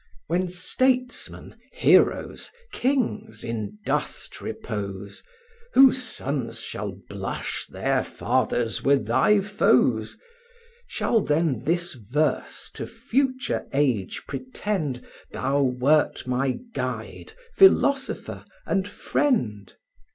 [0.25, 5.21] When statesmen, heroes, kings, in dust repose,
[5.75, 10.17] Whose sons shall blush their fathers were thy foes,
[10.87, 19.71] Shall then this verse to future age pretend Thou wert my guide, philosopher, and friend?